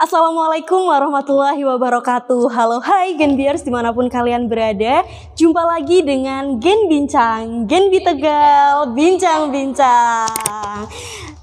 [0.00, 2.48] Assalamualaikum warahmatullahi wabarakatuh.
[2.56, 5.04] Halo hai Genbiers di mana pun kalian berada.
[5.36, 10.88] Jumpa lagi dengan Gen Bincang Gen Tegal Bincang-bincang.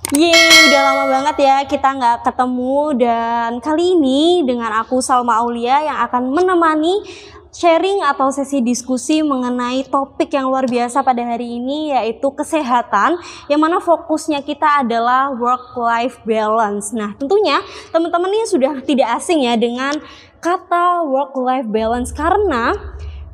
[0.09, 5.77] Yeay, udah lama banget ya kita nggak ketemu dan kali ini dengan aku Salma Aulia
[5.93, 7.05] yang akan menemani
[7.53, 13.19] sharing atau sesi diskusi mengenai topik yang luar biasa pada hari ini yaitu kesehatan
[13.51, 16.95] yang mana fokusnya kita adalah work life balance.
[16.95, 17.59] Nah, tentunya
[17.91, 19.99] teman-teman ini sudah tidak asing ya dengan
[20.39, 22.73] kata work life balance karena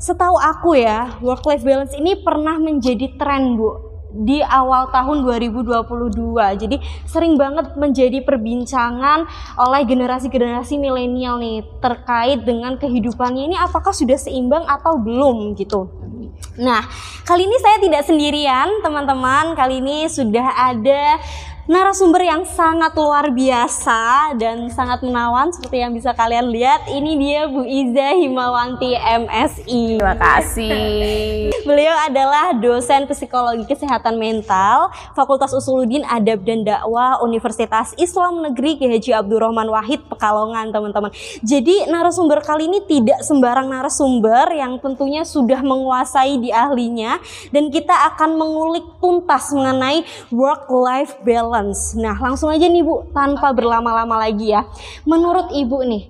[0.01, 6.61] setahu aku ya, work life balance ini pernah menjadi tren, Bu di awal tahun 2022.
[6.61, 6.77] Jadi
[7.09, 9.25] sering banget menjadi perbincangan
[9.57, 15.89] oleh generasi-generasi milenial nih terkait dengan kehidupannya ini apakah sudah seimbang atau belum gitu.
[16.53, 16.85] Nah,
[17.25, 19.57] kali ini saya tidak sendirian, teman-teman.
[19.57, 21.17] Kali ini sudah ada
[21.63, 26.83] narasumber yang sangat luar biasa dan sangat menawan seperti yang bisa kalian lihat.
[26.91, 29.95] Ini dia Bu Iza Himawanti MSI.
[29.95, 31.55] Terima kasih.
[31.67, 38.91] Beliau adalah dosen psikologi kesehatan mental Fakultas Usuluddin Adab dan Dakwah Universitas Islam Negeri Ki
[38.91, 41.15] Haji Abdurrahman Wahid Pekalongan, teman-teman.
[41.39, 47.23] Jadi narasumber kali ini tidak sembarang narasumber yang tentunya sudah menguasai di ahlinya
[47.55, 51.93] dan kita akan mengulik tuntas mengenai work life balance balance.
[51.93, 54.65] Nah, langsung aja nih Bu, tanpa berlama-lama lagi ya.
[55.05, 56.03] Menurut Ibu nih,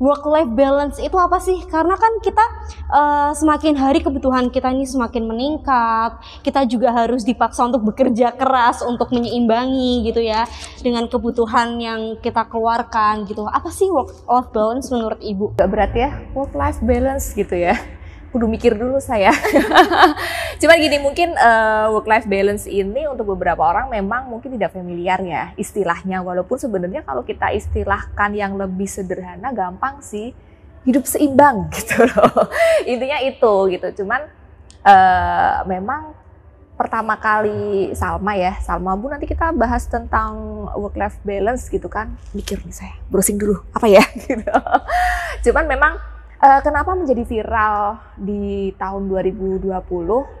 [0.00, 1.60] work life balance itu apa sih?
[1.68, 2.44] Karena kan kita
[2.88, 6.16] uh, semakin hari kebutuhan kita ini semakin meningkat.
[6.40, 10.48] Kita juga harus dipaksa untuk bekerja keras untuk menyeimbangi gitu ya
[10.80, 13.44] dengan kebutuhan yang kita keluarkan gitu.
[13.44, 15.60] Apa sih work life balance menurut Ibu?
[15.60, 17.76] Gak berat ya work life balance gitu ya
[18.36, 19.32] kudu mikir dulu saya.
[20.60, 24.76] Cuman gini mungkin uh, eh, work life balance ini untuk beberapa orang memang mungkin tidak
[24.76, 30.36] familiar ya istilahnya walaupun sebenarnya kalau kita istilahkan yang lebih sederhana gampang sih
[30.84, 32.52] hidup seimbang gitu loh.
[32.84, 34.04] Intinya itu gitu.
[34.04, 34.28] Cuman
[34.84, 36.12] uh, memang
[36.76, 42.12] pertama kali Salma ya, Salma Bu nanti kita bahas tentang work life balance gitu kan.
[42.36, 44.52] Mikir nih saya, browsing dulu apa ya gitu.
[45.48, 49.72] Cuman memang Uh, kenapa menjadi viral di tahun 2020?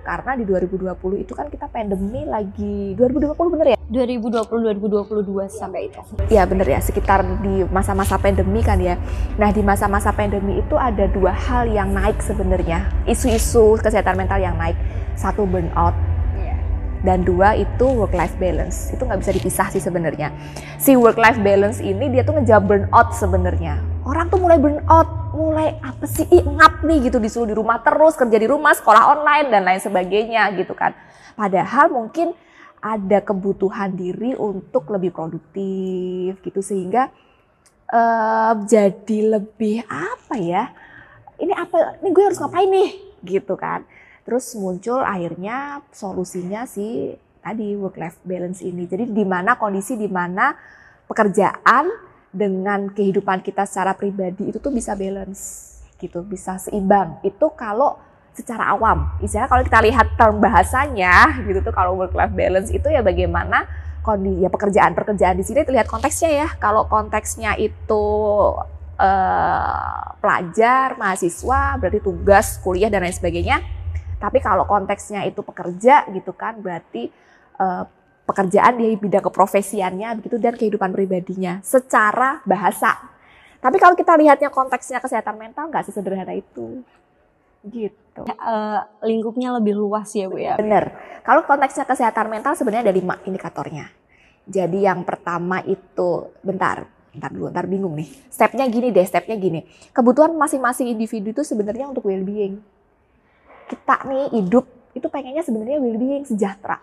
[0.04, 3.76] Karena di 2020 itu kan kita pandemi lagi 2020 bener ya?
[3.88, 5.96] 2020 2022 sampai itu.
[6.28, 9.00] Iya bener ya, sekitar di masa-masa pandemi kan ya.
[9.40, 12.92] Nah, di masa-masa pandemi itu ada dua hal yang naik sebenarnya.
[13.08, 14.76] Isu-isu kesehatan mental yang naik.
[15.16, 15.96] Satu burnout,
[16.36, 16.60] iya.
[17.08, 20.28] dan dua itu work life balance itu nggak bisa dipisah sih sebenarnya
[20.76, 25.76] si work life balance ini dia tuh ngejawab burnout sebenarnya orang tuh mulai burnout mulai
[25.82, 29.46] apa sih Ih, ngap nih gitu disuruh di rumah terus kerja di rumah sekolah online
[29.52, 30.96] dan lain sebagainya gitu kan.
[31.36, 32.32] Padahal mungkin
[32.80, 36.64] ada kebutuhan diri untuk lebih produktif gitu.
[36.64, 37.12] Sehingga
[37.92, 40.72] uh, jadi lebih apa ya
[41.36, 42.90] ini apa ini gue harus ngapain nih?
[43.20, 43.84] Gitu kan.
[44.24, 47.12] Terus muncul akhirnya solusinya sih
[47.44, 48.88] tadi work life balance ini.
[48.88, 50.56] Jadi di mana kondisi di mana
[51.06, 57.20] pekerjaan dengan kehidupan kita secara pribadi itu tuh bisa balance gitu, bisa seimbang.
[57.24, 57.96] Itu kalau
[58.36, 59.16] secara awam.
[59.24, 63.64] Istilahnya kalau kita lihat term bahasanya gitu tuh kalau work life balance itu ya bagaimana
[64.04, 66.48] kondisi ya pekerjaan-pekerjaan di sini terlihat konteksnya ya.
[66.60, 68.04] Kalau konteksnya itu
[69.00, 73.64] uh, pelajar, mahasiswa, berarti tugas, kuliah dan lain sebagainya.
[74.20, 77.08] Tapi kalau konteksnya itu pekerja gitu kan berarti
[77.56, 77.88] uh,
[78.26, 82.98] pekerjaan di bidang keprofesiannya begitu dan kehidupan pribadinya secara bahasa.
[83.62, 86.82] Tapi kalau kita lihatnya konteksnya kesehatan mental nggak sesederhana itu.
[87.66, 88.22] Gitu.
[88.22, 90.58] Uh, lingkupnya lebih luas ya Bu ya.
[90.58, 90.90] Bener.
[91.22, 93.90] Kalau konteksnya kesehatan mental sebenarnya ada lima indikatornya.
[94.46, 98.06] Jadi yang pertama itu bentar, bentar dulu, bentar bingung nih.
[98.30, 99.66] Stepnya gini deh, stepnya gini.
[99.90, 102.62] Kebutuhan masing-masing individu itu sebenarnya untuk well-being.
[103.66, 106.78] Kita nih hidup itu pengennya sebenarnya well-being, sejahtera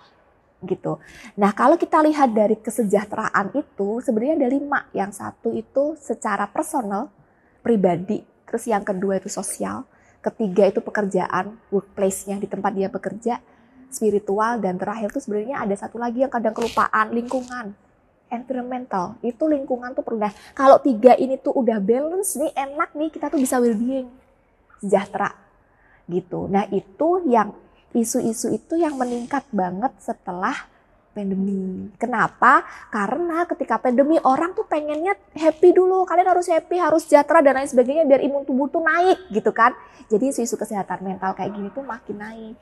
[0.66, 1.00] gitu.
[1.40, 4.80] Nah kalau kita lihat dari kesejahteraan itu sebenarnya ada lima.
[4.96, 7.12] Yang satu itu secara personal,
[7.62, 8.24] pribadi.
[8.48, 9.86] Terus yang kedua itu sosial.
[10.24, 13.44] Ketiga itu pekerjaan, workplace-nya di tempat dia bekerja.
[13.92, 17.76] Spiritual dan terakhir itu sebenarnya ada satu lagi yang kadang kelupaan, lingkungan.
[18.34, 20.26] Environmental, itu lingkungan tuh perlu.
[20.26, 24.10] Nah, kalau tiga ini tuh udah balance nih, enak nih, kita tuh bisa well-being,
[24.82, 25.44] sejahtera
[26.08, 26.52] gitu.
[26.52, 27.56] Nah itu yang
[27.94, 30.74] isu-isu itu yang meningkat banget setelah
[31.14, 31.94] pandemi.
[32.02, 32.66] Kenapa?
[32.90, 36.04] Karena ketika pandemi orang tuh pengennya happy dulu.
[36.10, 39.72] Kalian harus happy, harus sejahtera dan lain sebagainya biar imun tubuh tuh naik gitu kan.
[40.10, 42.56] Jadi isu-isu kesehatan mental kayak gini tuh makin naik.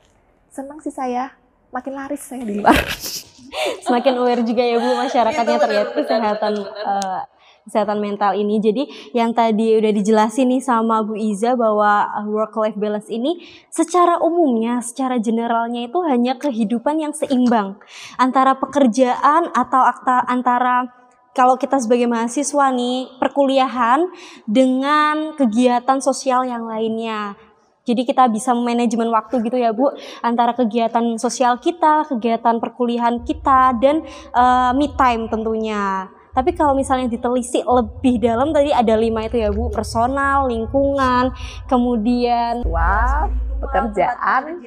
[0.52, 1.32] Senang sih saya,
[1.72, 2.76] makin laris saya di luar.
[3.84, 7.20] Semakin aware juga ya Bu masyarakatnya terlihat kesehatan uh,
[7.66, 8.58] kesehatan mental ini.
[8.58, 8.82] Jadi
[9.14, 14.82] yang tadi udah dijelasin nih sama Bu Iza bahwa work life balance ini secara umumnya,
[14.82, 17.78] secara generalnya itu hanya kehidupan yang seimbang
[18.18, 24.04] antara pekerjaan atau akta antara kalau kita sebagai mahasiswa nih perkuliahan
[24.44, 27.32] dengan kegiatan sosial yang lainnya.
[27.82, 29.90] Jadi kita bisa manajemen waktu gitu ya Bu
[30.22, 36.06] antara kegiatan sosial kita, kegiatan perkuliahan kita dan uh, me time tentunya.
[36.32, 41.32] Tapi kalau misalnya ditelisik lebih dalam tadi ada lima itu ya Bu, personal, lingkungan,
[41.68, 43.28] kemudian wah,
[43.60, 44.64] pekerjaan,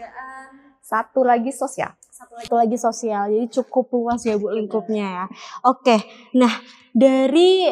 [0.85, 1.97] satu lagi sosial.
[2.15, 3.33] Satu lagi sosial.
[3.33, 5.25] Jadi cukup luas ya Bu lingkupnya ya.
[5.65, 6.06] Oke.
[6.38, 6.53] Nah,
[6.94, 7.65] dari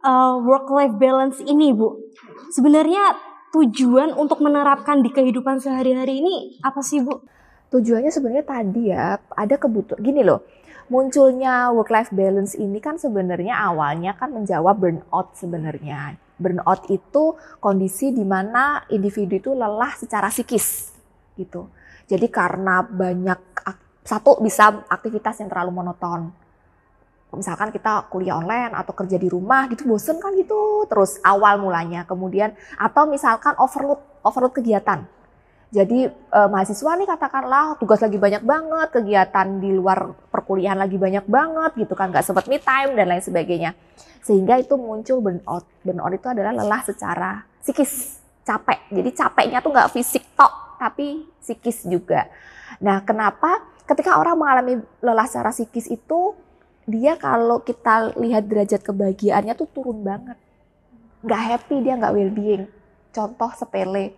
[0.00, 2.00] uh, work life balance ini Bu,
[2.50, 3.14] sebenarnya
[3.54, 7.22] tujuan untuk menerapkan di kehidupan sehari-hari ini apa sih Bu?
[7.70, 10.42] Tujuannya sebenarnya tadi ya ada kebutuhan gini loh.
[10.92, 16.20] Munculnya work life balance ini kan sebenarnya awalnya kan menjawab burnout sebenarnya.
[16.36, 20.92] Burnout itu kondisi di mana individu itu lelah secara psikis
[21.40, 21.72] gitu.
[22.04, 23.40] Jadi karena banyak
[24.04, 26.28] satu bisa aktivitas yang terlalu monoton
[27.36, 32.06] misalkan kita kuliah online atau kerja di rumah gitu bosen kan gitu terus awal mulanya
[32.06, 35.04] kemudian atau misalkan overload overload kegiatan
[35.70, 41.24] jadi eh, mahasiswa nih katakanlah tugas lagi banyak banget kegiatan di luar perkuliahan lagi banyak
[41.28, 43.70] banget gitu kan nggak sempat me time dan lain sebagainya
[44.24, 49.90] sehingga itu muncul burnout burnout itu adalah lelah secara psikis capek jadi capeknya tuh nggak
[49.92, 52.28] fisik tok tapi psikis juga
[52.80, 54.74] nah kenapa ketika orang mengalami
[55.04, 56.32] lelah secara psikis itu
[56.84, 60.36] dia kalau kita lihat derajat kebahagiaannya tuh turun banget.
[61.24, 62.64] Nggak happy dia nggak well being.
[63.08, 64.12] Contoh sepele.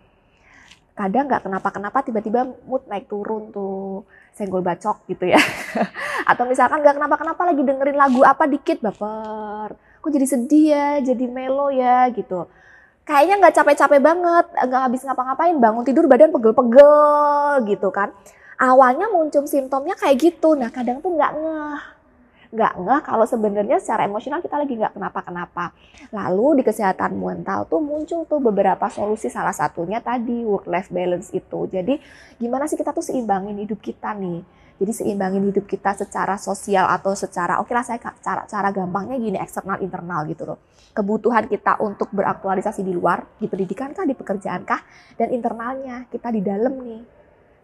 [0.97, 5.37] Kadang nggak kenapa-kenapa tiba-tiba mood naik turun tuh senggol bacok gitu ya.
[6.31, 9.77] Atau misalkan nggak kenapa-kenapa lagi dengerin lagu apa dikit baper.
[10.01, 12.49] Kok jadi sedih ya, jadi melo ya gitu.
[13.05, 18.11] Kayaknya nggak capek-capek banget, nggak habis ngapa-ngapain, bangun tidur badan pegel-pegel gitu kan.
[18.57, 21.96] Awalnya muncul simptomnya kayak gitu, nah kadang tuh nggak ngeh
[22.57, 25.77] nggak nggak kalau sebenarnya secara emosional kita lagi nggak kenapa-kenapa.
[26.09, 31.29] Lalu di kesehatan mental tuh muncul tuh beberapa solusi salah satunya tadi work life balance
[31.37, 31.69] itu.
[31.69, 32.01] Jadi
[32.41, 34.41] gimana sih kita tuh seimbangin hidup kita nih.
[34.77, 39.17] Jadi seimbangin hidup kita secara sosial atau secara oke okay lah saya cara cara gampangnya
[39.21, 40.59] gini eksternal internal gitu loh.
[40.97, 44.81] Kebutuhan kita untuk beraktualisasi di luar, di pendidikan kah, di pekerjaan kah,
[45.21, 47.16] dan internalnya kita di dalam nih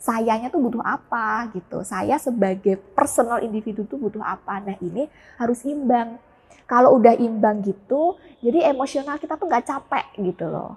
[0.03, 1.87] sayanya tuh butuh apa gitu.
[1.87, 4.59] Saya sebagai personal individu tuh butuh apa.
[4.59, 5.07] Nah ini
[5.39, 6.19] harus imbang.
[6.67, 10.75] Kalau udah imbang gitu, jadi emosional kita tuh nggak capek gitu loh.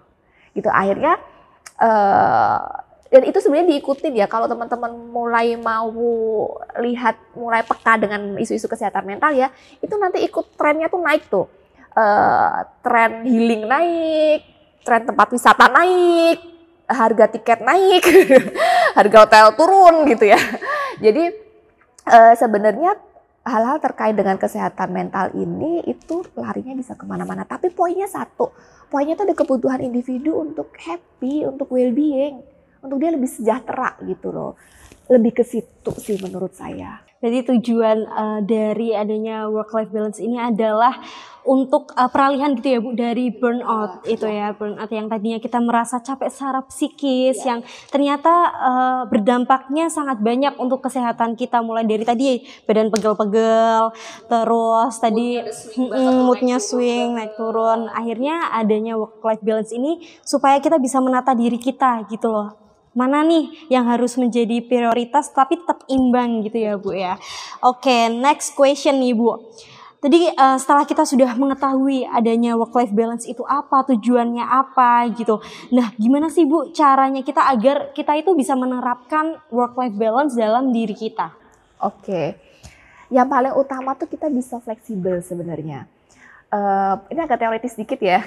[0.54, 1.18] Gitu akhirnya
[1.82, 5.90] uh, dan itu sebenarnya diikutin ya kalau teman-teman mulai mau
[6.82, 11.48] lihat mulai peka dengan isu-isu kesehatan mental ya itu nanti ikut trennya tuh naik tuh
[11.96, 14.42] uh, tren healing naik
[14.84, 16.56] tren tempat wisata naik
[16.86, 18.04] harga tiket naik,
[18.96, 20.40] harga hotel turun gitu ya.
[21.06, 21.24] Jadi
[22.08, 22.96] uh, sebenarnya
[23.46, 27.46] hal-hal terkait dengan kesehatan mental ini itu larinya bisa ke mana-mana.
[27.46, 28.56] Tapi poinnya satu,
[28.90, 32.42] poinnya itu ada kebutuhan individu untuk happy, untuk well-being,
[32.82, 34.58] untuk dia lebih sejahtera gitu loh.
[35.12, 37.06] Lebih ke situ sih menurut saya.
[37.26, 40.94] Jadi tujuan uh, dari adanya work life balance ini adalah
[41.46, 44.48] untuk uh, peralihan gitu ya Bu dari burnout ya, itu ya.
[44.58, 47.56] burnout yang tadinya kita merasa capek secara psikis ya.
[47.56, 47.60] yang
[47.94, 53.94] ternyata uh, berdampaknya sangat banyak untuk kesehatan kita mulai dari tadi badan pegel-pegel
[54.26, 55.90] terus mood tadi swing,
[56.26, 61.62] moodnya swing naik turun akhirnya adanya work life balance ini supaya kita bisa menata diri
[61.62, 62.65] kita gitu loh
[62.96, 67.20] mana nih yang harus menjadi prioritas tapi tetap imbang gitu ya Bu ya.
[67.60, 69.36] Oke, okay, next question nih Bu.
[70.00, 75.42] Tadi uh, setelah kita sudah mengetahui adanya work life balance itu apa, tujuannya apa gitu.
[75.74, 80.70] Nah, gimana sih Bu caranya kita agar kita itu bisa menerapkan work life balance dalam
[80.70, 81.34] diri kita?
[81.82, 82.06] Oke.
[82.06, 82.28] Okay.
[83.10, 85.90] Yang paling utama tuh kita bisa fleksibel sebenarnya.
[86.54, 88.22] Uh, ini agak teoritis sedikit ya.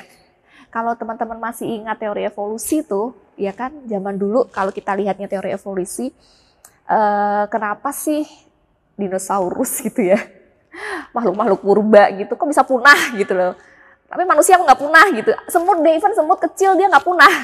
[0.75, 5.55] Kalau teman-teman masih ingat teori evolusi tuh, ya kan zaman dulu kalau kita lihatnya teori
[5.55, 6.11] evolusi,
[6.91, 8.27] uh, kenapa sih
[8.99, 10.19] dinosaurus gitu ya,
[11.15, 13.55] makhluk-makhluk purba gitu, kok bisa punah gitu loh.
[14.09, 15.31] Tapi manusia nggak punah gitu.
[15.47, 17.35] Semut deh, even semut kecil dia nggak punah.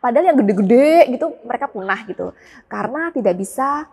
[0.00, 2.32] Padahal yang gede-gede gitu mereka punah gitu.
[2.66, 3.86] Karena tidak bisa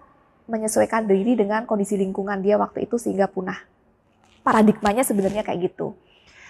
[0.48, 3.60] menyesuaikan diri dengan kondisi lingkungan dia waktu itu sehingga punah.
[4.44, 5.96] Paradigmanya sebenarnya kayak gitu.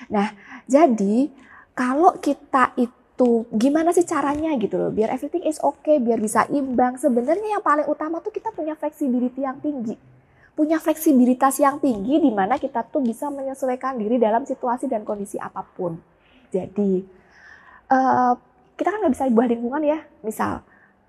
[0.10, 0.34] Nah,
[0.66, 1.30] jadi
[1.74, 3.03] kalau kita itu
[3.54, 7.86] gimana sih caranya gitu loh biar everything is okay biar bisa imbang sebenarnya yang paling
[7.86, 9.96] utama tuh kita punya flexibility yang tinggi
[10.54, 15.42] punya fleksibilitas yang tinggi di mana kita tuh bisa menyesuaikan diri dalam situasi dan kondisi
[15.42, 15.98] apa pun.
[16.54, 17.02] Jadi
[17.90, 18.34] uh,
[18.78, 20.00] kita kan nggak bisa buah lingkungan ya.
[20.22, 20.62] Misal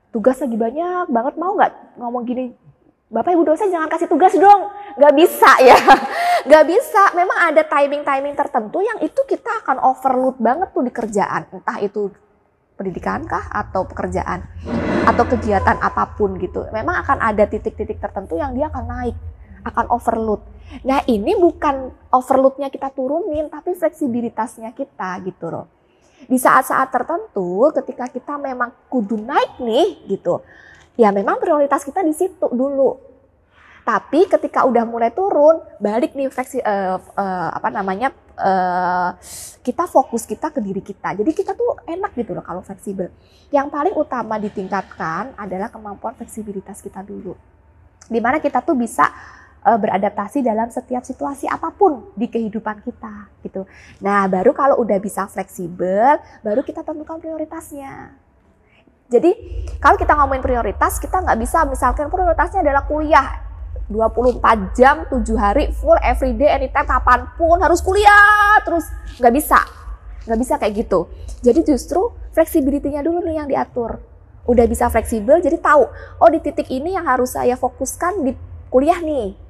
[0.09, 2.57] tugas lagi banyak banget mau nggak ngomong gini,
[3.13, 4.73] Bapak Ibu dosen jangan kasih tugas dong.
[4.97, 5.77] Nggak bisa ya,
[6.45, 7.03] nggak bisa.
[7.17, 11.43] Memang ada timing-timing tertentu yang itu kita akan overload banget tuh di kerjaan.
[11.51, 12.13] Entah itu
[12.75, 14.43] pendidikan kah atau pekerjaan
[15.07, 16.67] atau kegiatan apa pun gitu.
[16.75, 19.17] Memang akan ada titik-titik tertentu yang dia akan naik
[19.65, 20.45] akan overload.
[20.85, 25.67] Nah ini bukan overloadnya kita turunin, tapi fleksibilitasnya kita gitu loh.
[26.25, 30.41] Di saat-saat tertentu, ketika kita memang kudu naik nih gitu,
[30.97, 33.14] ya memang prioritas kita di situ dulu.
[33.85, 39.13] Tapi ketika udah mulai turun, balik nih fleksi uh, uh, apa namanya uh,
[39.61, 41.13] kita fokus kita ke diri kita.
[41.13, 43.13] Jadi kita tuh enak gitu loh kalau fleksibel.
[43.53, 47.37] Yang paling utama ditingkatkan adalah kemampuan fleksibilitas kita dulu.
[48.09, 49.05] Di mana kita tuh bisa
[49.69, 53.69] uh, beradaptasi dalam setiap situasi apa pun di kehidupan kita gitu.
[54.01, 58.17] Nah, baru kalau udah bisa fleksibel, baru kita tentukan prioritasnya.
[59.13, 59.31] Jadi,
[59.77, 63.53] kalau kita ngomongin prioritas, kita nggak bisa misalkan prioritasnya adalah kuliah
[63.93, 68.89] 24 jam, 7 hari, full everyday, anytime, kapan pun harus kuliah terus.
[69.21, 69.61] Nggak bisa.
[70.25, 71.01] Nggak bisa kayak gitu.
[71.45, 74.01] Jadi justru fleksibilitinya dulu nih yang diatur.
[74.45, 75.89] Udah bisa fleksibel, jadi tahu,
[76.21, 78.37] oh di titik ini yang harus saya fokuskan di
[78.69, 79.45] kuliah nih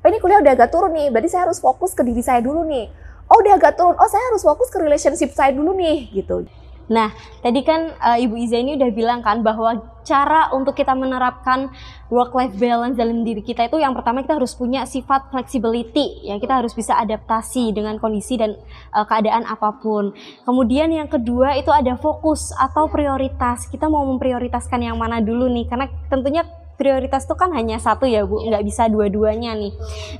[0.00, 2.64] oh ini kuliah udah agak turun nih, berarti saya harus fokus ke diri saya dulu
[2.64, 2.88] nih.
[3.30, 6.48] Oh udah agak turun, oh saya harus fokus ke relationship saya dulu nih, gitu.
[6.90, 11.70] Nah, tadi kan uh, Ibu Iza ini udah bilang kan bahwa cara untuk kita menerapkan
[12.10, 16.58] work-life balance dalam diri kita itu yang pertama kita harus punya sifat flexibility, ya kita
[16.58, 18.58] harus bisa adaptasi dengan kondisi dan
[18.90, 20.10] uh, keadaan apa pun.
[20.42, 23.70] Kemudian yang kedua itu ada fokus atau prioritas.
[23.70, 26.42] Kita mau memprioritaskan yang mana dulu nih, karena tentunya
[26.74, 29.72] prioritas tuh kan hanya satu ya Bu, nggak bisa dua-duanya nih.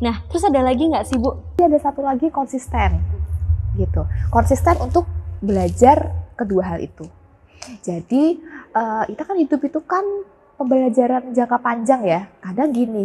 [0.06, 1.58] Nah, terus ada lagi nggak sih Bu?
[1.58, 3.02] Ada satu lagi konsisten,
[3.74, 4.06] gitu.
[4.30, 5.08] Konsisten untuk
[5.42, 7.04] belajar kedua hal itu.
[7.84, 8.40] Jadi
[8.72, 10.02] uh, kita kan hidup itu kan
[10.56, 12.20] pembelajaran jangka panjang ya.
[12.40, 13.04] Kadang gini,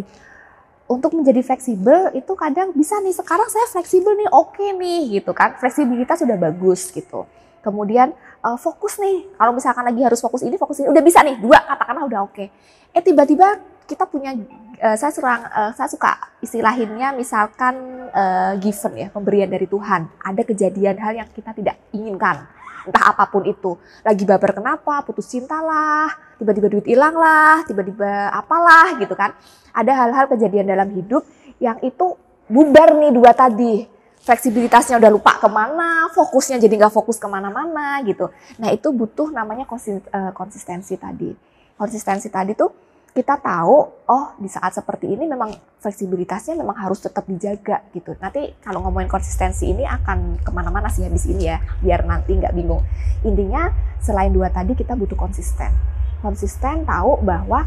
[0.86, 5.34] untuk menjadi fleksibel itu kadang bisa nih sekarang saya fleksibel nih oke okay nih gitu
[5.34, 7.26] kan fleksibilitas sudah bagus gitu
[7.66, 8.14] kemudian
[8.46, 11.58] uh, fokus nih kalau misalkan lagi harus fokus ini fokus ini udah bisa nih dua
[11.66, 12.48] katakanlah udah oke okay.
[12.94, 13.58] eh tiba-tiba
[13.90, 14.38] kita punya
[14.78, 20.42] uh, saya serang uh, saya suka istilahinnya misalkan uh, given ya pemberian dari Tuhan ada
[20.46, 22.46] kejadian hal yang kita tidak inginkan
[22.86, 23.76] entah apa pun itu.
[24.06, 25.02] Lagi baper kenapa?
[25.04, 26.10] Putus cinta lah.
[26.38, 27.66] Tiba-tiba duit hilang lah.
[27.66, 29.34] Tiba-tiba apalah gitu kan.
[29.76, 31.26] Ada hal-hal kejadian dalam hidup
[31.60, 32.16] yang itu
[32.48, 33.86] bubar nih dua tadi.
[34.26, 38.34] Fleksibilitasnya udah lupa ke mana, fokusnya jadi nggak fokus ke mana-mana gitu.
[38.58, 41.30] Nah itu butuh namanya eh, konsistensi tadi.
[41.78, 42.85] Konsistensi tadi tuh
[43.16, 43.78] kita tahu,
[44.12, 48.12] oh di saat seperti ini memang fleksibilitasnya memang harus tetap dijaga gitu.
[48.20, 52.52] Nanti kalau ngomongin konsistensi ini akan ke mana-mana sih habis ini ya, biar nanti nggak
[52.52, 52.84] bingung.
[53.24, 53.72] Intinya
[54.04, 55.72] selain dua tadi kita butuh konsisten.
[56.20, 57.64] Konsisten tahu bahwa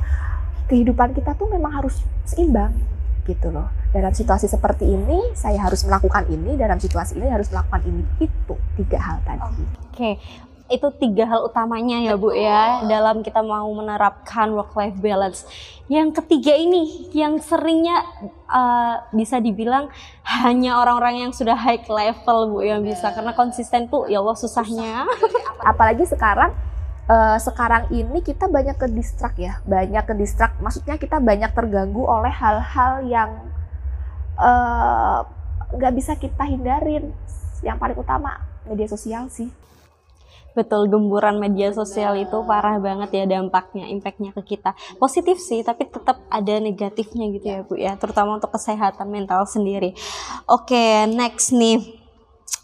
[0.69, 1.97] kehidupan kita tuh memang harus
[2.29, 2.77] seimbang
[3.25, 3.73] gitu loh.
[3.89, 8.05] Dalam situasi seperti ini saya harus melakukan ini, dalam situasi ini harus melakukan ini.
[8.21, 9.41] Itu tiga hal tadi.
[9.41, 9.65] Oke.
[9.97, 10.15] Okay.
[10.69, 15.49] Itu tiga hal utamanya ya Bu ya dalam kita mau menerapkan work life balance.
[15.89, 18.05] Yang ketiga ini yang seringnya
[18.53, 19.89] uh, bisa dibilang
[20.29, 25.09] hanya orang-orang yang sudah high level Bu yang bisa karena konsisten tuh ya Allah susahnya.
[25.73, 26.53] Apalagi sekarang
[27.09, 30.55] uh, sekarang ini kita banyak ke distrak ya, banyak ke distrak.
[30.61, 33.31] Maksudnya kita banyak terganggu oleh hal-hal yang
[34.39, 35.19] eh,
[35.75, 37.11] nggak uh, bisa kita hindarin.
[37.65, 39.51] Yang paling utama media sosial sih.
[40.59, 44.75] Betul, gemburan media sosial itu parah banget ya dampaknya, impactnya ke kita.
[44.99, 49.95] Positif sih, tapi tetap ada negatifnya gitu ya Bu ya, terutama untuk kesehatan mental sendiri.
[50.51, 51.99] Oke, next nih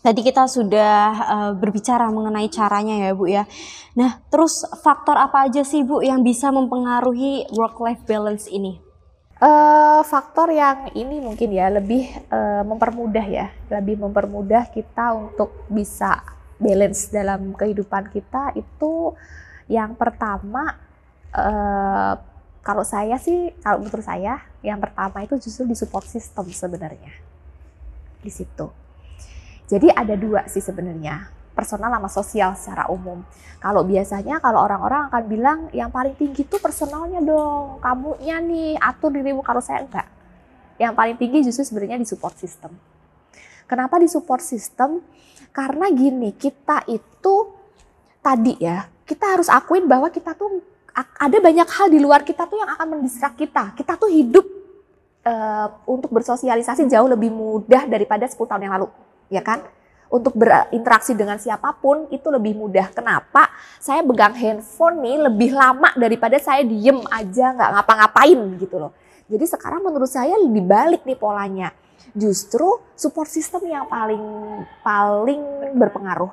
[0.05, 3.49] Tadi kita sudah uh, berbicara mengenai caranya ya Bu ya.
[3.97, 8.77] Nah, terus faktor apa aja sih Bu yang bisa mempengaruhi work life balance ini?
[9.41, 16.34] Uh, faktor yang ini mungkin ya lebih uh, mempermudah ya, lebih mempermudah kita untuk bisa
[16.61, 19.15] balance dalam kehidupan kita itu
[19.71, 20.79] yang pertama
[21.35, 22.15] uh,
[22.65, 27.13] kalau saya sih kalau menurut saya yang pertama itu justru di support system sebenarnya
[28.25, 28.85] di situ
[29.65, 33.25] jadi ada dua sih sebenarnya, personal sama sosial secara umum.
[33.57, 39.09] Kalau biasanya kalau orang-orang akan bilang yang paling tinggi tuh personalnya dong, kamunya nih atur
[39.09, 40.05] dirimu kalau saya enggak.
[40.77, 42.77] Yang paling tinggi justru sebenarnya di support system.
[43.65, 45.01] Kenapa di support system?
[45.55, 47.55] Karena gini, kita itu
[48.19, 50.59] tadi ya, kita harus akuin bahwa kita tuh
[50.95, 53.71] ada banyak hal di luar kita tuh yang akan mendistrak kita.
[53.79, 54.43] Kita tuh hidup
[55.23, 58.89] uh, untuk bersosialisasi jauh lebih mudah daripada 10 tahun yang lalu,
[59.31, 59.63] ya kan?
[60.11, 62.91] Untuk berinteraksi dengan siapa pun itu lebih mudah.
[62.91, 63.51] Kenapa?
[63.79, 68.93] Saya pegang handphone nih lebih lama daripada saya diem aja nggak ngapa-ngapain gitu loh.
[69.31, 71.71] Jadi sekarang menurut saya lebih balik nih polanya.
[72.15, 74.23] Justru support system yang paling
[74.87, 75.43] paling
[75.75, 76.31] berpengaruh.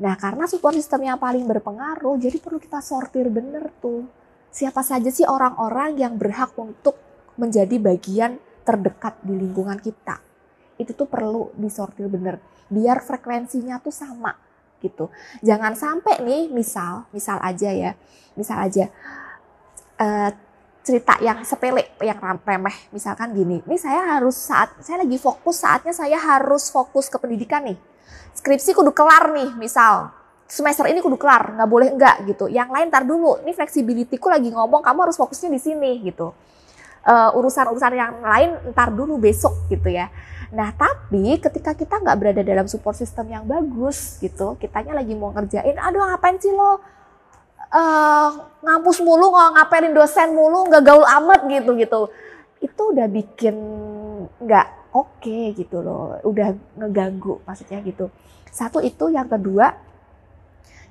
[0.00, 4.04] Nah karena support system yang paling berpengaruh, jadi perlu kita sortir bener tuh.
[4.52, 7.00] Siapa saja sih orang-orang yang berhak untuk
[7.40, 10.20] menjadi bagian terdekat di lingkungan kita.
[10.76, 12.36] Itu tuh perlu disortir bener.
[12.68, 14.36] Biar frekuensinya tuh sama
[14.82, 15.08] gitu.
[15.40, 17.94] Jangan sampai nih misal, misal aja ya,
[18.34, 18.90] misal aja
[20.02, 20.30] uh,
[20.82, 25.94] cerita yang sepele, yang remeh, misalkan gini, ini saya harus saat saya lagi fokus saatnya
[25.94, 27.78] saya harus fokus ke pendidikan nih.
[28.34, 30.10] Skripsi kudu kelar nih, misal
[30.50, 32.50] semester ini kudu kelar, nggak boleh enggak gitu.
[32.50, 36.34] Yang lain tar dulu, ini flexibility ku lagi ngomong kamu harus fokusnya di sini gitu
[37.06, 40.08] uh, urusan-urusan yang lain ntar dulu besok gitu ya.
[40.52, 45.32] Nah tapi ketika kita nggak berada dalam support system yang bagus gitu, kitanya lagi mau
[45.32, 46.82] ngerjain, aduh ngapain sih lo
[47.72, 48.28] uh,
[48.62, 52.00] ngampus mulu, ngapain dosen mulu, nggak gaul amat gitu gitu.
[52.62, 53.56] Itu udah bikin
[54.38, 58.12] nggak oke okay, gitu loh, udah ngeganggu maksudnya gitu.
[58.52, 59.72] Satu itu, yang kedua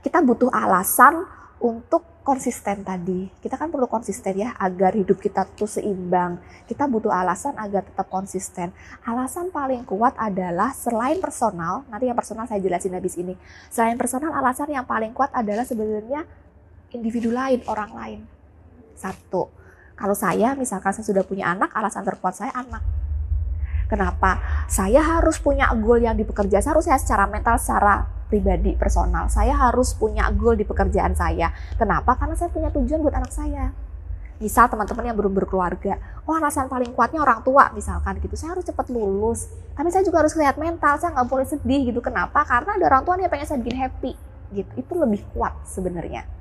[0.02, 1.24] kita butuh alasan
[1.62, 3.30] untuk konsisten tadi.
[3.42, 6.42] Kita kan perlu konsisten ya agar hidup kita tuh seimbang.
[6.66, 8.74] Kita butuh alasan agar tetap konsisten.
[9.06, 13.38] Alasan paling kuat adalah selain personal, nanti yang personal saya jelasin habis ini.
[13.70, 16.26] Selain personal, alasan yang paling kuat adalah sebenarnya
[16.92, 18.20] individu lain, orang lain.
[18.96, 19.50] Satu,
[19.96, 22.82] kalau saya misalkan saya sudah punya anak, alasan terkuat saya anak.
[23.92, 24.40] Kenapa?
[24.72, 29.28] Saya harus punya goal yang di pekerjaan, saya harus saya secara mental, secara pribadi personal.
[29.28, 31.52] Saya harus punya goal di pekerjaan saya.
[31.76, 32.16] Kenapa?
[32.16, 33.76] Karena saya punya tujuan buat anak saya.
[34.42, 38.34] Misal teman-teman yang belum berkeluarga, oh alasan paling kuatnya orang tua misalkan gitu.
[38.34, 39.46] Saya harus cepat lulus,
[39.78, 40.98] tapi saya juga harus lihat mental.
[40.98, 42.02] Saya nggak boleh sedih gitu.
[42.02, 42.42] Kenapa?
[42.48, 44.18] Karena ada orang tua yang pengen saya bikin happy
[44.56, 44.72] gitu.
[44.82, 46.41] Itu lebih kuat sebenarnya.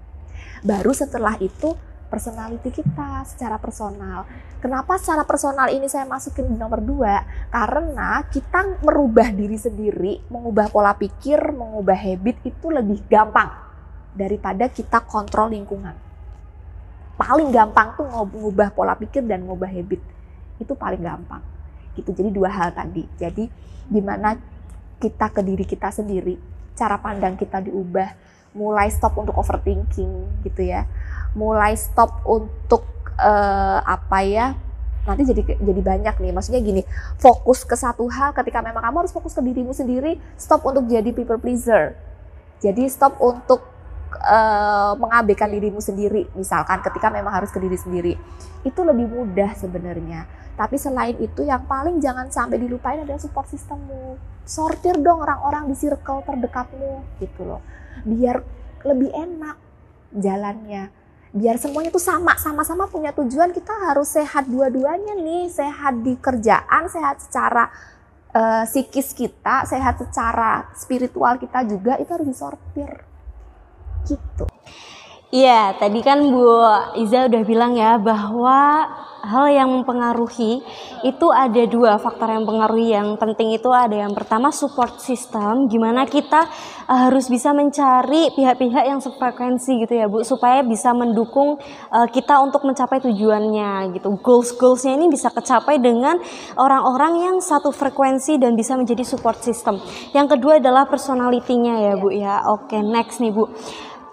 [0.61, 1.73] Baru setelah itu
[2.11, 4.27] personality kita secara personal.
[4.59, 7.23] Kenapa secara personal ini saya masukin di nomor dua?
[7.49, 13.49] Karena kita merubah diri sendiri, mengubah pola pikir, mengubah habit itu lebih gampang
[14.13, 15.95] daripada kita kontrol lingkungan.
[17.17, 20.03] Paling gampang tuh mengubah pola pikir dan mengubah habit.
[20.61, 21.41] Itu paling gampang.
[21.97, 22.11] Gitu.
[22.13, 23.07] Jadi dua hal tadi.
[23.17, 23.49] Jadi
[23.89, 24.37] gimana
[25.01, 26.37] kita ke diri kita sendiri,
[26.77, 28.09] cara pandang kita diubah,
[28.57, 30.87] mulai stop untuk overthinking gitu ya.
[31.39, 32.87] Mulai stop untuk
[33.19, 34.47] uh, apa ya
[35.07, 36.33] nanti jadi jadi banyak nih.
[36.35, 36.83] Maksudnya gini
[37.17, 41.11] fokus ke satu hal ketika memang kamu harus fokus ke dirimu sendiri stop untuk jadi
[41.15, 41.95] people pleaser.
[42.61, 43.65] Jadi stop untuk
[44.21, 48.15] uh, mengabaikan dirimu sendiri misalkan ketika memang harus ke diri sendiri.
[48.67, 54.31] Itu lebih mudah sebenarnya tapi selain itu yang paling jangan sampai dilupain adalah support sistemmu
[54.51, 57.63] sortir dong orang-orang di circle terdekatmu gitu loh.
[58.03, 58.43] Biar
[58.83, 59.57] lebih enak
[60.11, 60.91] jalannya.
[61.31, 63.55] Biar semuanya tuh sama sama-sama punya tujuan.
[63.55, 65.47] Kita harus sehat dua-duanya nih.
[65.47, 67.71] Sehat di kerjaan sehat secara
[68.35, 73.07] uh, psikis kita sehat secara spiritual kita juga itu harus disortir.
[74.11, 74.51] Gitu
[75.31, 76.59] Iya, tadi kan Bu
[76.99, 78.83] Iza udah bilang ya bahwa
[79.23, 80.59] hal yang mempengaruhi
[81.07, 82.91] itu ada dua faktor yang mempengaruhi.
[82.91, 86.51] Yang penting itu ada yang pertama support system, gimana kita
[86.91, 91.63] uh, harus bisa mencari pihak-pihak yang sefrekuensi gitu ya Bu, supaya bisa mendukung
[91.95, 94.11] uh, kita untuk mencapai tujuannya gitu.
[94.19, 96.19] Goals-goalsnya ini bisa kecapai dengan
[96.59, 99.79] orang-orang yang satu frekuensi dan bisa menjadi support system.
[100.11, 102.51] Yang kedua adalah personalitinya ya Bu ya.
[102.51, 103.47] Oke, next nih Bu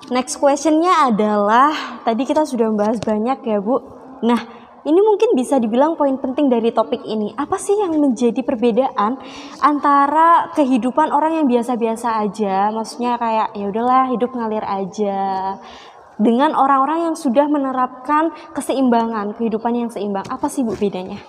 [0.08, 3.76] Next questionnya adalah tadi kita sudah membahas banyak ya Bu.
[4.24, 4.40] Nah
[4.88, 7.36] ini mungkin bisa dibilang poin penting dari topik ini.
[7.36, 9.20] Apa sih yang menjadi perbedaan
[9.60, 15.60] antara kehidupan orang yang biasa-biasa aja, maksudnya kayak ya udahlah hidup ngalir aja,
[16.16, 20.24] dengan orang-orang yang sudah menerapkan keseimbangan, kehidupan yang seimbang.
[20.32, 21.20] Apa sih Bu bedanya?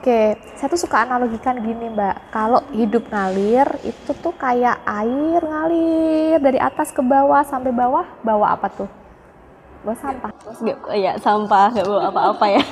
[0.00, 6.40] Oke, saya tuh suka analogikan gini mbak, kalau hidup ngalir itu tuh kayak air ngalir
[6.40, 8.88] dari atas ke bawah sampai bawah, bawa apa tuh?
[9.84, 10.32] Bawa sampah.
[10.56, 12.64] Gak, ya sampah, gak bawa apa-apa ya.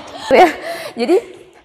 [0.96, 1.16] Jadi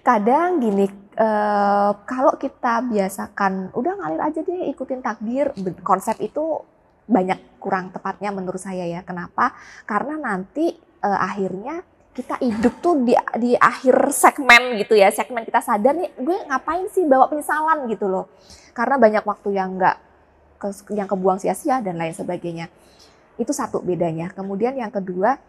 [0.04, 0.84] kadang gini,
[1.16, 5.48] uh, kalau kita biasakan, udah ngalir aja deh ikutin takdir,
[5.80, 6.60] konsep itu
[7.08, 9.00] banyak kurang tepatnya menurut saya ya.
[9.00, 9.56] Kenapa?
[9.88, 15.58] Karena nanti uh, akhirnya kita hidup tuh di di akhir segmen gitu ya segmen kita
[15.58, 18.30] sadar nih gue ngapain sih bawa penyesalan gitu loh
[18.70, 19.96] karena banyak waktu yang nggak
[20.62, 22.70] ke, yang kebuang sia-sia dan lain sebagainya
[23.34, 25.42] itu satu bedanya kemudian yang kedua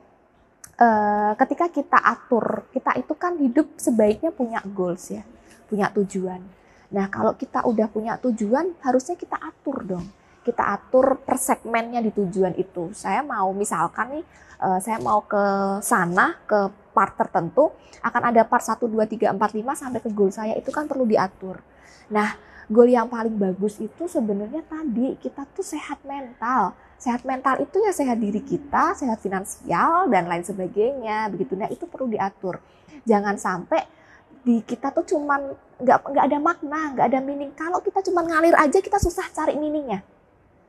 [0.79, 5.23] uh, ketika kita atur, kita itu kan hidup sebaiknya punya goals ya,
[5.67, 6.41] punya tujuan.
[6.91, 10.05] Nah, kalau kita udah punya tujuan, harusnya kita atur dong.
[10.45, 12.93] Kita atur per segmennya di tujuan itu.
[12.93, 14.25] Saya mau misalkan nih,
[14.61, 15.41] uh, saya mau ke
[15.81, 17.73] sana, ke part tertentu,
[18.05, 21.09] akan ada part 1, 2, 3, 4, 5 sampai ke goal saya, itu kan perlu
[21.09, 21.57] diatur.
[22.13, 22.37] Nah,
[22.69, 27.91] goal yang paling bagus itu sebenarnya tadi, kita tuh sehat mental sehat mental itu ya
[27.91, 31.53] sehat diri kita, sehat finansial dan lain sebagainya begitu.
[31.59, 32.59] Nah itu perlu diatur.
[33.03, 33.83] Jangan sampai
[34.45, 37.51] di kita tuh cuman nggak nggak ada makna, nggak ada meaning.
[37.53, 40.01] Kalau kita cuman ngalir aja kita susah cari meaningnya.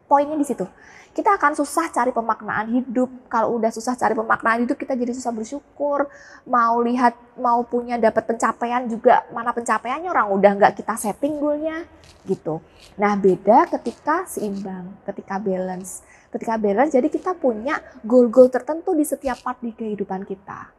[0.07, 0.67] Poinnya di situ.
[1.13, 3.09] Kita akan susah cari pemaknaan hidup.
[3.27, 6.07] Kalau udah susah cari pemaknaan hidup, kita jadi susah bersyukur.
[6.47, 11.89] Mau lihat, mau punya dapat pencapaian juga, mana pencapaiannya orang udah nggak kita setting goalnya
[12.29, 12.61] gitu.
[13.01, 16.05] Nah beda ketika seimbang, ketika balance
[16.37, 20.76] ketika balance jadi kita punya goal-goal tertentu di setiap part di kehidupan kita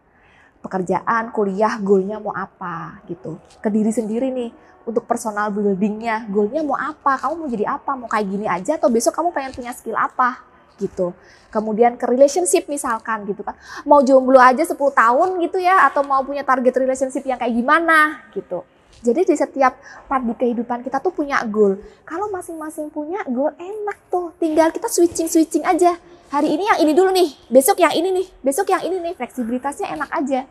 [0.67, 4.51] pekerjaan kuliah goalnya mau apa gitu ke diri sendiri nih
[4.84, 8.91] untuk personal buildingnya goalnya mau apa kamu mau jadi apa mau kayak gini aja atau
[8.91, 10.43] besok kamu pengen punya skill apa
[10.77, 11.15] gitu
[11.49, 13.56] kemudian ke relationship misalkan gitu kan
[13.88, 18.27] mau jomblo aja 10 tahun gitu ya atau mau punya target relationship yang kayak gimana
[18.36, 18.62] gitu
[19.01, 19.77] jadi di setiap
[20.10, 21.77] part di kehidupan kita tuh punya goal.
[22.01, 24.34] Kalau masing-masing punya goal enak tuh.
[24.41, 25.93] Tinggal kita switching-switching aja.
[26.27, 29.13] Hari ini yang ini dulu nih, besok yang ini nih, besok yang ini nih.
[29.15, 30.43] Fleksibilitasnya enak aja.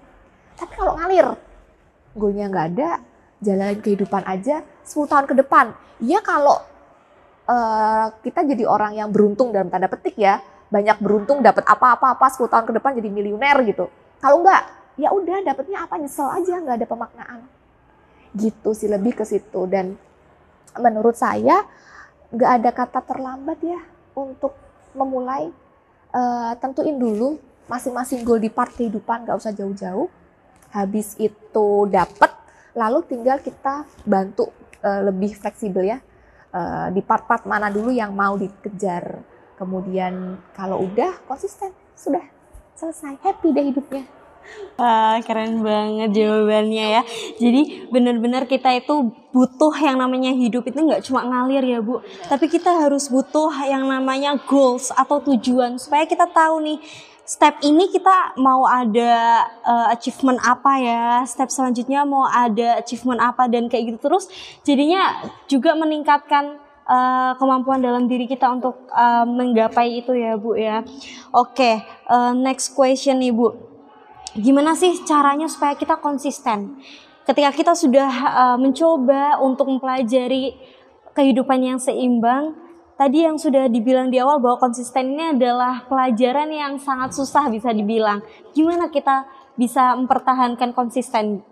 [0.57, 1.37] Tapi kalau ngalir,
[2.17, 2.91] goalnya nggak ada,
[3.45, 5.77] jalanin kehidupan aja 10 tahun ke depan.
[6.01, 6.65] Ya kalau
[7.49, 10.41] uh, kita jadi orang yang beruntung dalam tanda petik ya,
[10.73, 13.93] banyak beruntung dapat apa-apa-apa 10 tahun ke depan jadi miliuner gitu.
[14.19, 14.65] Kalau enggak,
[14.97, 17.41] ya udah dapetnya apa nyesel aja nggak ada pemaknaan
[18.37, 19.97] gitu sih lebih ke situ dan
[20.77, 21.65] menurut saya
[22.33, 23.81] nggak ada kata terlambat ya
[24.17, 24.53] untuk
[24.97, 25.53] memulai
[26.13, 27.37] uh, tentuin dulu
[27.69, 30.09] masing-masing goal di part kehidupan nggak usah jauh-jauh
[30.71, 32.33] habis itu dapat
[32.77, 34.53] lalu tinggal kita bantu
[34.85, 35.99] uh, lebih fleksibel ya.
[36.57, 39.21] Uh, di part-part mana dulu yang mau dikejar.
[39.57, 41.73] Kemudian kalau udah konsisten.
[41.97, 42.23] Sudah.
[42.77, 43.17] Selesai.
[43.25, 44.05] Happy deh hidupnya.
[44.77, 47.03] Wah, keren banget jawabannya ya.
[47.41, 52.49] Jadi benar-benar kita itu butuh yang namanya hidup itu nggak cuma ngalir ya Bu, tapi
[52.49, 56.79] kita harus butuh yang namanya goals atau tujuan supaya kita tahu nih
[57.27, 63.51] step ini kita mau ada uh, achievement apa ya, step selanjutnya mau ada achievement apa
[63.51, 64.31] dan kayak gitu terus.
[64.63, 70.87] Jadinya juga meningkatkan uh, kemampuan dalam diri kita untuk uh, menggapai itu ya Bu ya.
[71.35, 71.75] Oke, okay,
[72.09, 73.77] uh, next question nih Bu
[74.37, 76.77] gimana sih caranya supaya kita konsisten?
[77.27, 80.55] Ketika kita sudah uh, mencoba untuk mempelajari
[81.17, 82.55] kehidupan yang seimbang,
[82.97, 87.71] tadi yang sudah dibilang di awal bahwa konsisten ini adalah pelajaran yang sangat susah bisa
[87.71, 88.25] dibilang.
[88.57, 91.45] Gimana kita bisa mempertahankan konsisten?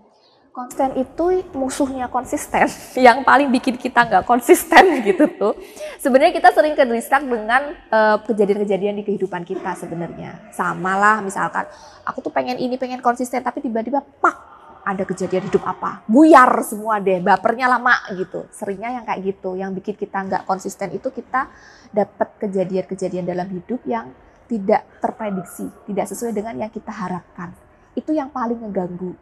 [0.54, 2.70] Konsisten itu musuhnya konsisten.
[2.94, 5.58] Yang paling bikin kita nggak konsisten gitu tuh.
[5.98, 10.54] Sebenarnya kita sering kedistak dengan eh, kejadian-kejadian di kehidupan kita sebenarnya.
[10.54, 11.66] Sama lah misalkan
[12.06, 14.53] aku tuh pengen ini pengen konsisten tapi tiba-tiba pak
[14.84, 19.72] ada kejadian hidup apa buyar semua deh bapernya lama gitu seringnya yang kayak gitu yang
[19.72, 21.48] bikin kita nggak konsisten itu kita
[21.90, 24.12] dapat kejadian-kejadian dalam hidup yang
[24.44, 27.56] tidak terprediksi tidak sesuai dengan yang kita harapkan
[27.96, 29.16] itu yang paling ngeganggu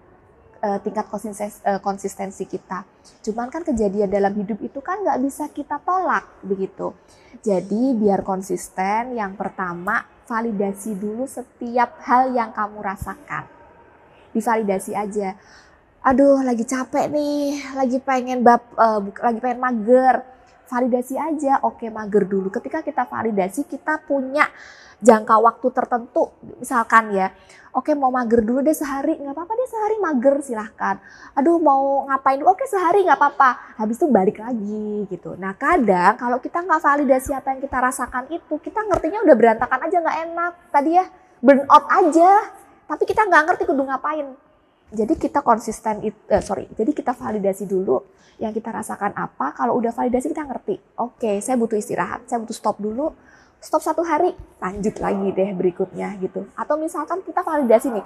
[0.63, 2.87] uh, tingkat uh, konsistensi kita.
[3.27, 6.95] Cuman kan kejadian dalam hidup itu kan nggak bisa kita tolak begitu.
[7.43, 13.62] Jadi biar konsisten, yang pertama validasi dulu setiap hal yang kamu rasakan.
[14.33, 15.37] Divalidasi aja.
[16.03, 20.27] Aduh, lagi capek nih, lagi pengen bab, uh, lagi pengen mager.
[20.67, 22.49] Validasi aja, oke mager dulu.
[22.49, 24.49] Ketika kita validasi, kita punya
[25.03, 26.31] jangka waktu tertentu
[26.63, 27.35] misalkan ya.
[27.73, 29.17] Oke mau mager dulu deh sehari.
[29.19, 30.97] Nggak apa-apa deh sehari mager silahkan.
[31.33, 32.39] Aduh mau ngapain?
[32.45, 33.81] Oke sehari nggak apa-apa.
[33.81, 35.35] Habis itu balik lagi gitu.
[35.41, 39.81] Nah kadang kalau kita nggak validasi apa yang kita rasakan itu kita ngertinya udah berantakan
[39.89, 40.53] aja nggak enak.
[40.69, 41.05] Tadi ya
[41.41, 42.31] burn out aja
[42.93, 44.29] tapi kita nggak ngerti kudu ngapain
[44.93, 48.05] jadi kita konsisten eh, sorry jadi kita validasi dulu
[48.37, 52.57] yang kita rasakan apa kalau udah validasi kita ngerti oke saya butuh istirahat saya butuh
[52.57, 53.09] stop dulu
[53.63, 56.51] stop satu hari, lanjut lagi deh berikutnya gitu.
[56.59, 58.05] Atau misalkan kita validasi nih,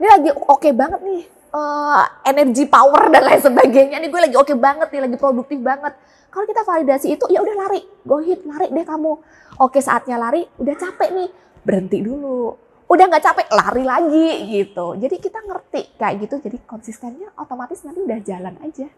[0.00, 4.00] ini lagi oke okay banget nih, uh, energi power dan lain sebagainya.
[4.00, 5.92] Nih gue lagi oke okay banget nih, lagi produktif banget.
[6.32, 9.12] Kalau kita validasi itu, ya udah lari, go hit, lari deh kamu.
[9.60, 11.28] Oke saatnya lari, udah capek nih,
[11.60, 12.56] berhenti dulu.
[12.88, 14.96] Udah nggak capek, lari lagi gitu.
[14.96, 18.88] Jadi kita ngerti kayak gitu, jadi konsistennya otomatis nanti udah jalan aja.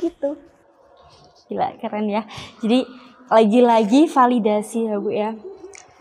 [0.00, 0.30] Gitu.
[1.52, 2.24] Gila, keren ya.
[2.64, 2.88] Jadi
[3.28, 5.32] lagi-lagi validasi ya Bu ya.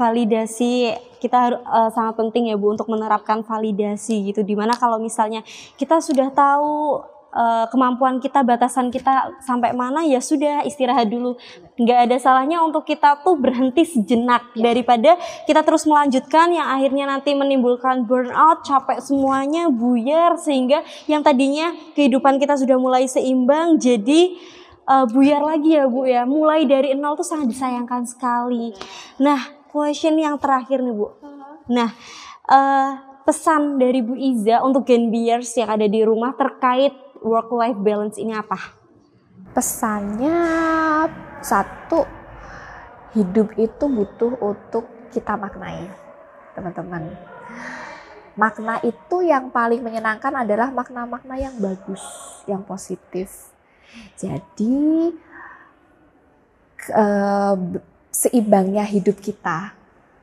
[0.02, 5.46] validasi kita uh, sangat penting ya Bu untuk menerapkan validasi gitu di mana kalau misalnya
[5.78, 11.40] kita sudah tahu uh, kemampuan kita, batasan kita sampai mana ya sudah istirahat dulu.
[11.80, 15.18] Nggak ada salahnya untuk kita tuh berhenti sejenak daripada
[15.48, 22.38] kita terus melanjutkan yang akhirnya nanti menimbulkan burnout, capek semuanya, buyar sehingga yang tadinya kehidupan
[22.38, 24.38] kita sudah mulai seimbang jadi
[24.86, 26.28] uh, buyar lagi ya Bu ya.
[26.28, 28.76] Mulai dari nol tuh sangat disayangkan sekali.
[29.24, 29.40] Nah,
[29.72, 31.08] question yang terakhir nih Bu.
[31.72, 31.90] Nah,
[32.52, 32.92] uh,
[33.24, 38.18] pesan dari Bu Iza untuk Gen Beers yang ada di rumah terkait work life balance
[38.18, 38.58] ini apa?
[39.54, 40.38] Pesannya
[41.42, 42.04] satu
[43.14, 45.86] hidup itu butuh untuk kita maknai,
[46.58, 47.14] teman-teman.
[48.34, 52.02] Makna itu yang paling menyenangkan adalah makna-makna yang bagus,
[52.48, 53.52] yang positif.
[54.16, 55.12] Jadi
[56.96, 57.56] uh,
[58.08, 59.76] seimbangnya hidup kita,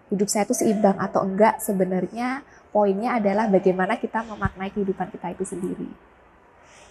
[0.09, 2.41] hidup saya itu seimbang atau enggak sebenarnya
[2.73, 5.89] poinnya adalah bagaimana kita memaknai kehidupan kita itu sendiri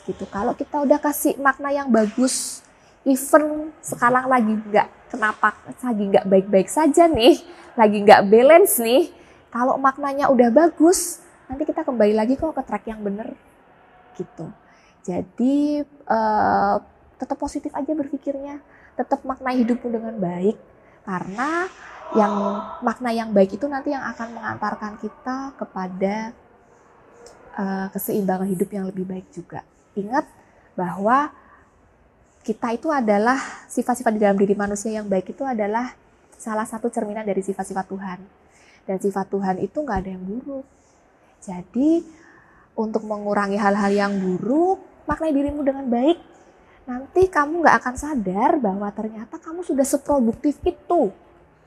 [0.07, 0.23] gitu.
[0.31, 2.63] Kalau kita udah kasih makna yang bagus,
[3.03, 7.43] even sekarang lagi nggak kenapa lagi nggak baik-baik saja nih,
[7.75, 9.11] lagi nggak balance nih.
[9.51, 11.19] Kalau maknanya udah bagus,
[11.51, 13.35] nanti kita kembali lagi kok ke track yang bener
[14.15, 14.47] gitu.
[15.03, 16.75] Jadi uh,
[17.19, 18.63] tetap positif aja berpikirnya,
[18.95, 20.57] tetap makna hidupmu dengan baik
[21.07, 21.67] karena
[22.15, 22.35] yang
[22.83, 26.31] makna yang baik itu nanti yang akan mengantarkan kita kepada
[27.55, 29.63] uh, keseimbangan hidup yang lebih baik juga
[29.97, 30.25] ingat
[30.77, 31.33] bahwa
[32.45, 33.35] kita itu adalah
[33.67, 35.91] sifat-sifat di dalam diri manusia yang baik itu adalah
[36.37, 38.19] salah satu cerminan dari sifat-sifat Tuhan.
[38.87, 40.63] Dan sifat Tuhan itu nggak ada yang buruk.
[41.43, 42.07] Jadi
[42.77, 44.79] untuk mengurangi hal-hal yang buruk,
[45.09, 46.17] maknai dirimu dengan baik.
[46.87, 51.11] Nanti kamu nggak akan sadar bahwa ternyata kamu sudah seproduktif itu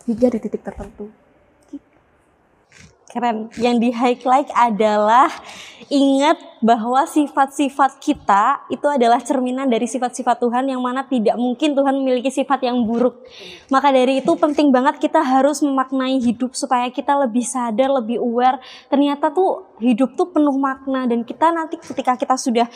[0.09, 1.12] hingga di titik tertentu.
[3.11, 3.51] Keren.
[3.59, 5.27] Yang di highlight adalah
[5.90, 11.99] ingat bahwa sifat-sifat kita itu adalah cerminan dari sifat-sifat Tuhan yang mana tidak mungkin Tuhan
[11.99, 13.27] memiliki sifat yang buruk.
[13.66, 18.62] Maka dari itu penting banget kita harus memaknai hidup supaya kita lebih sadar, lebih aware.
[18.87, 22.70] Ternyata tuh hidup tuh penuh makna dan kita nanti ketika kita sudah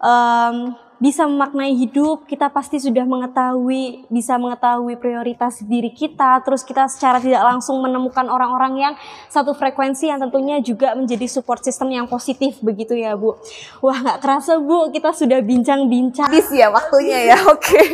[0.00, 6.84] um, bisa memaknai hidup, kita pasti sudah mengetahui, bisa mengetahui prioritas diri kita, terus kita
[6.92, 8.94] secara tidak langsung menemukan orang-orang yang
[9.32, 13.32] satu frekuensi yang tentunya juga menjadi support system yang positif begitu ya Bu.
[13.80, 16.28] Wah nggak kerasa Bu, kita sudah bincang-bincang.
[16.28, 17.64] Habis ya waktunya ya, oke.
[17.64, 17.84] Okay.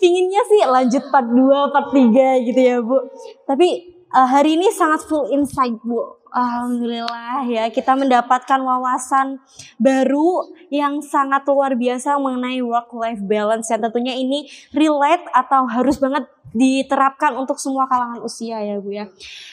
[0.00, 2.96] Pinginnya sih lanjut part 2, part 3 gitu ya Bu.
[3.44, 3.68] Tapi
[4.16, 9.42] uh, hari ini sangat full insight Bu Alhamdulillah ya kita mendapatkan wawasan
[9.82, 15.98] baru yang sangat luar biasa mengenai work life balance yang tentunya ini relate atau harus
[15.98, 19.06] banget diterapkan untuk semua kalangan usia ya Bu ya.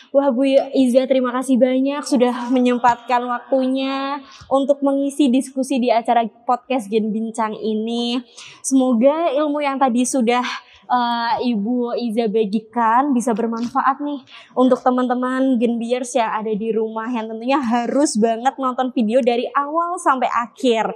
[0.09, 6.89] Wah Bu Iza terima kasih banyak sudah menyempatkan waktunya untuk mengisi diskusi di acara podcast
[6.89, 8.21] Gen Bincang ini.
[8.65, 10.45] Semoga ilmu yang tadi sudah
[10.88, 14.23] uh, Ibu Iza bagikan bisa bermanfaat nih
[14.56, 20.00] untuk teman-teman Genbiers yang ada di rumah yang tentunya harus banget nonton video dari awal
[20.00, 20.95] sampai akhir.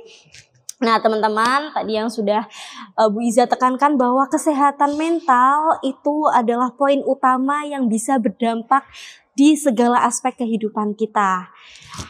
[0.82, 2.50] Nah, teman-teman, tadi yang sudah
[2.98, 8.82] uh, Bu Iza tekankan bahwa kesehatan mental itu adalah poin utama yang bisa berdampak
[9.38, 11.54] di segala aspek kehidupan kita.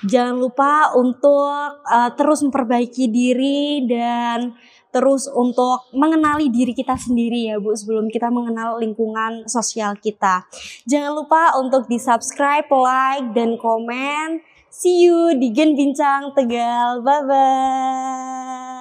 [0.07, 4.55] Jangan lupa untuk uh, terus memperbaiki diri dan
[4.91, 10.45] terus untuk mengenali diri kita sendiri ya Bu sebelum kita mengenal lingkungan sosial kita.
[10.85, 14.43] Jangan lupa untuk di subscribe, like, dan komen.
[14.71, 17.03] See you di Gen Bincang Tegal.
[17.03, 18.80] Bye-bye.